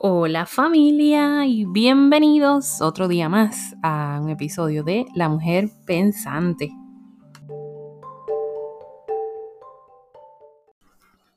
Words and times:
Hola 0.00 0.46
familia 0.46 1.44
y 1.44 1.64
bienvenidos 1.64 2.80
otro 2.80 3.08
día 3.08 3.28
más 3.28 3.74
a 3.82 4.20
un 4.22 4.30
episodio 4.30 4.84
de 4.84 5.06
La 5.12 5.28
Mujer 5.28 5.70
Pensante. 5.86 6.70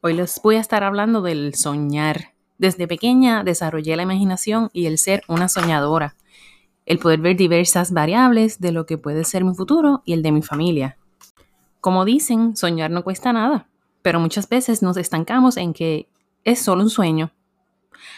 Hoy 0.01 0.13
les 0.13 0.39
voy 0.43 0.57
a 0.57 0.59
estar 0.59 0.83
hablando 0.83 1.23
del 1.23 1.55
soñar. 1.55 2.35
Desde 2.59 2.87
pequeña 2.87 3.43
desarrollé 3.43 3.95
la 3.95 4.03
imaginación 4.03 4.69
y 4.73 4.85
el 4.85 4.99
ser 4.99 5.23
una 5.27 5.49
soñadora, 5.49 6.15
el 6.85 6.99
poder 6.99 7.19
ver 7.19 7.37
diversas 7.37 7.91
variables 7.91 8.59
de 8.59 8.71
lo 8.71 8.85
que 8.85 8.99
puede 8.99 9.23
ser 9.23 9.43
mi 9.43 9.55
futuro 9.55 10.03
y 10.05 10.13
el 10.13 10.21
de 10.21 10.33
mi 10.33 10.43
familia. 10.43 10.97
Como 11.79 12.05
dicen, 12.05 12.55
soñar 12.55 12.91
no 12.91 13.03
cuesta 13.03 13.33
nada, 13.33 13.67
pero 14.03 14.19
muchas 14.19 14.47
veces 14.47 14.83
nos 14.83 14.97
estancamos 14.97 15.57
en 15.57 15.73
que 15.73 16.07
es 16.43 16.61
solo 16.61 16.83
un 16.83 16.91
sueño 16.91 17.31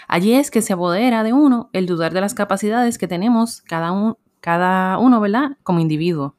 Allí 0.08 0.34
es 0.34 0.52
que 0.52 0.62
se 0.62 0.74
apodera 0.74 1.24
de 1.24 1.34
uno 1.34 1.70
el 1.74 1.86
dudar 1.86 2.14
de 2.14 2.22
las 2.22 2.34
capacidades 2.34 2.98
que 2.98 3.08
tenemos 3.08 3.62
cada, 3.62 4.16
cada 4.40 4.98
uno, 4.98 5.20
¿verdad? 5.20 5.58
Como 5.64 5.80
individuo. 5.80 6.36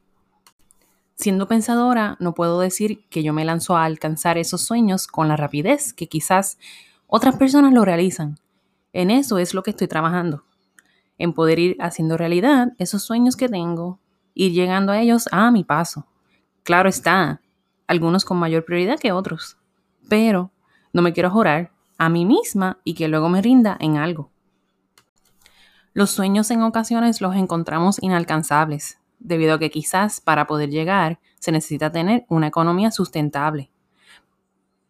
Siendo 1.16 1.46
pensadora, 1.46 2.16
no 2.18 2.34
puedo 2.34 2.60
decir 2.60 3.04
que 3.08 3.22
yo 3.22 3.32
me 3.32 3.44
lanzo 3.44 3.76
a 3.76 3.84
alcanzar 3.84 4.36
esos 4.36 4.62
sueños 4.62 5.06
con 5.06 5.28
la 5.28 5.36
rapidez 5.36 5.92
que 5.92 6.08
quizás 6.08 6.58
otras 7.06 7.36
personas 7.36 7.72
lo 7.72 7.84
realizan. 7.84 8.38
En 8.92 9.10
eso 9.10 9.38
es 9.38 9.54
lo 9.54 9.62
que 9.62 9.70
estoy 9.70 9.86
trabajando. 9.86 10.44
En 11.18 11.32
poder 11.32 11.58
ir 11.60 11.76
haciendo 11.80 12.16
realidad 12.16 12.72
esos 12.78 13.02
sueños 13.02 13.36
que 13.36 13.48
tengo, 13.48 14.00
ir 14.34 14.52
llegando 14.52 14.92
a 14.92 15.00
ellos 15.00 15.28
a 15.30 15.50
mi 15.50 15.62
paso. 15.62 16.06
Claro 16.64 16.88
está, 16.88 17.40
algunos 17.86 18.24
con 18.24 18.38
mayor 18.38 18.64
prioridad 18.64 18.98
que 18.98 19.12
otros. 19.12 19.56
Pero 20.08 20.50
no 20.92 21.02
me 21.02 21.12
quiero 21.12 21.30
jorar 21.30 21.70
a 21.98 22.08
mí 22.08 22.24
misma 22.24 22.78
y 22.84 22.94
que 22.94 23.08
luego 23.08 23.28
me 23.28 23.42
rinda 23.42 23.76
en 23.80 23.96
algo. 23.96 24.30
Los 25.92 26.10
sueños 26.10 26.50
en 26.50 26.62
ocasiones 26.62 27.20
los 27.20 27.36
encontramos 27.36 28.02
inalcanzables, 28.02 28.98
debido 29.20 29.54
a 29.54 29.58
que 29.58 29.70
quizás 29.70 30.20
para 30.20 30.46
poder 30.46 30.70
llegar 30.70 31.20
se 31.38 31.52
necesita 31.52 31.92
tener 31.92 32.24
una 32.28 32.48
economía 32.48 32.90
sustentable. 32.90 33.70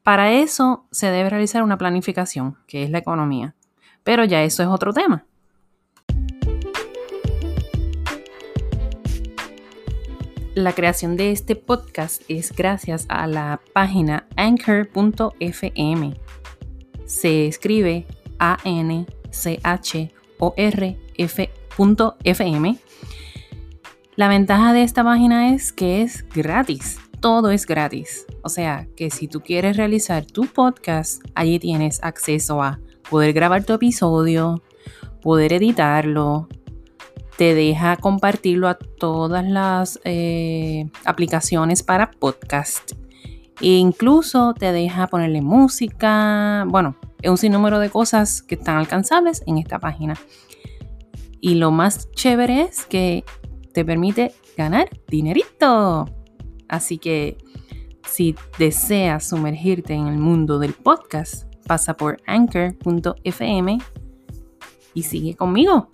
Para 0.02 0.32
eso 0.32 0.86
se 0.90 1.10
debe 1.10 1.30
realizar 1.30 1.62
una 1.62 1.78
planificación, 1.78 2.56
que 2.66 2.84
es 2.84 2.90
la 2.90 2.98
economía. 2.98 3.54
Pero 4.02 4.24
ya 4.24 4.42
eso 4.42 4.62
es 4.62 4.68
otro 4.68 4.92
tema. 4.92 5.24
La 10.54 10.72
creación 10.72 11.16
de 11.16 11.32
este 11.32 11.56
podcast 11.56 12.22
es 12.28 12.52
gracias 12.52 13.06
a 13.08 13.26
la 13.26 13.60
página 13.72 14.26
anchor.fm 14.36 16.14
se 17.06 17.46
escribe 17.46 18.06
A-N-C-H-O-R-F.fm. 18.38 19.18
La 24.16 24.28
ventaja 24.28 24.72
de 24.72 24.82
esta 24.82 25.02
página 25.02 25.54
es 25.54 25.72
que 25.72 26.02
es 26.02 26.24
gratis. 26.28 26.98
Todo 27.20 27.50
es 27.50 27.66
gratis. 27.66 28.26
O 28.42 28.48
sea, 28.48 28.86
que 28.96 29.10
si 29.10 29.28
tú 29.28 29.40
quieres 29.40 29.76
realizar 29.76 30.24
tu 30.24 30.46
podcast, 30.46 31.22
allí 31.34 31.58
tienes 31.58 32.02
acceso 32.02 32.62
a 32.62 32.78
poder 33.10 33.32
grabar 33.32 33.64
tu 33.64 33.72
episodio, 33.72 34.62
poder 35.22 35.52
editarlo, 35.54 36.48
te 37.36 37.54
deja 37.54 37.96
compartirlo 37.96 38.68
a 38.68 38.74
todas 38.74 39.44
las 39.44 40.00
eh, 40.04 40.88
aplicaciones 41.04 41.82
para 41.82 42.10
podcast 42.12 42.92
e 43.60 43.76
incluso 43.76 44.54
te 44.54 44.72
deja 44.72 45.06
ponerle 45.06 45.42
música, 45.42 46.64
bueno, 46.68 46.96
es 47.22 47.30
un 47.30 47.38
sinnúmero 47.38 47.78
de 47.78 47.90
cosas 47.90 48.42
que 48.42 48.56
están 48.56 48.76
alcanzables 48.76 49.42
en 49.46 49.58
esta 49.58 49.78
página. 49.78 50.14
Y 51.40 51.54
lo 51.54 51.70
más 51.70 52.10
chévere 52.12 52.62
es 52.62 52.86
que 52.86 53.24
te 53.72 53.84
permite 53.84 54.32
ganar 54.56 54.88
dinerito. 55.08 56.06
Así 56.68 56.98
que 56.98 57.38
si 58.06 58.34
deseas 58.58 59.28
sumergirte 59.28 59.94
en 59.94 60.06
el 60.06 60.18
mundo 60.18 60.58
del 60.58 60.72
podcast, 60.72 61.52
pasa 61.66 61.96
por 61.96 62.18
anchor.fm 62.26 63.78
y 64.94 65.02
sigue 65.02 65.34
conmigo. 65.34 65.90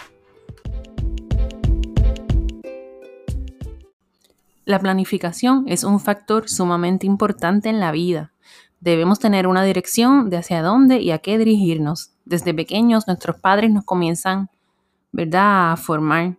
La 4.71 4.79
planificación 4.79 5.65
es 5.67 5.83
un 5.83 5.99
factor 5.99 6.49
sumamente 6.49 7.05
importante 7.05 7.69
en 7.69 7.81
la 7.81 7.91
vida. 7.91 8.31
Debemos 8.79 9.19
tener 9.19 9.49
una 9.49 9.65
dirección 9.65 10.31
de 10.31 10.37
hacia 10.37 10.63
dónde 10.63 11.01
y 11.01 11.11
a 11.11 11.19
qué 11.19 11.39
dirigirnos. 11.39 12.13
Desde 12.25 12.55
pequeños 12.55 13.09
nuestros 13.09 13.41
padres 13.41 13.73
nos 13.73 13.85
comienzan, 13.85 14.49
¿verdad?, 15.11 15.73
a 15.73 15.77
formar 15.77 16.37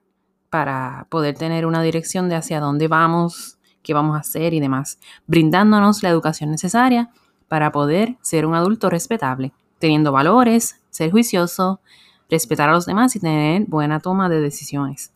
para 0.50 1.08
poder 1.10 1.36
tener 1.38 1.66
una 1.66 1.84
dirección 1.84 2.30
de 2.30 2.36
hacia 2.36 2.62
dónde 2.62 2.88
vamos, 2.88 3.58
qué 3.84 3.94
vamos 3.94 4.16
a 4.16 4.22
hacer 4.22 4.54
y 4.54 4.62
demás, 4.62 4.98
brindándonos 5.28 6.02
la 6.02 6.08
educación 6.08 6.52
necesaria 6.52 7.10
para 7.50 7.74
poder 7.74 8.16
ser 8.22 8.46
un 8.46 8.56
adulto 8.56 8.90
respetable, 8.90 9.52
teniendo 9.78 10.14
valores, 10.14 10.80
ser 10.90 11.12
juicioso, 11.12 11.82
respetar 12.30 12.70
a 12.70 12.74
los 12.74 12.86
demás 12.86 13.14
y 13.18 13.20
tener 13.20 13.66
buena 13.66 14.00
toma 14.00 14.30
de 14.30 14.40
decisiones. 14.40 15.12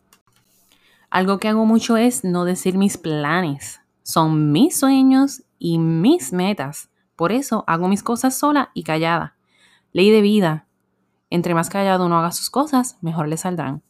Algo 1.15 1.37
que 1.37 1.47
hago 1.47 1.65
mucho 1.65 1.95
es 1.95 2.25
no 2.25 2.43
decir 2.43 2.77
mis 2.77 2.97
planes. 2.97 3.79
Son 4.03 4.51
mis 4.51 4.77
sueños 4.77 5.43
y 5.57 5.79
mis 5.79 6.33
metas. 6.33 6.89
Por 7.15 7.31
eso 7.31 7.63
hago 7.67 7.87
mis 7.87 8.03
cosas 8.03 8.37
sola 8.37 8.69
y 8.73 8.83
callada. 8.83 9.37
Ley 9.93 10.11
de 10.11 10.19
vida. 10.19 10.67
Entre 11.29 11.53
más 11.53 11.69
callado 11.69 12.05
uno 12.05 12.17
haga 12.17 12.33
sus 12.33 12.49
cosas, 12.49 12.97
mejor 12.99 13.29
le 13.29 13.37
saldrán. 13.37 13.81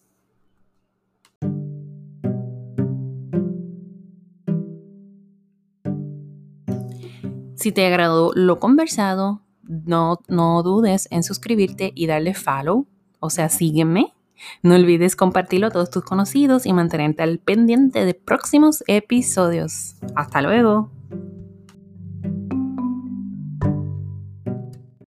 Si 7.55 7.71
te 7.71 7.87
agradó 7.87 8.33
lo 8.35 8.59
conversado, 8.59 9.41
no, 9.63 10.19
no 10.27 10.61
dudes 10.61 11.07
en 11.09 11.23
suscribirte 11.23 11.91
y 11.95 12.05
darle 12.05 12.35
follow, 12.35 12.85
o 13.19 13.31
sea, 13.31 13.49
sígueme 13.49 14.14
no 14.63 14.75
olvides 14.75 15.15
compartirlo 15.15 15.67
a 15.67 15.71
todos 15.71 15.89
tus 15.89 16.03
conocidos 16.03 16.65
y 16.65 16.73
mantenerte 16.73 17.23
al 17.23 17.39
pendiente 17.39 18.05
de 18.05 18.13
próximos 18.13 18.83
episodios. 18.87 19.95
Hasta 20.15 20.41
luego. 20.41 20.94